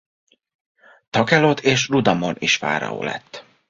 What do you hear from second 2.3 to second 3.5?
is fáraó lett.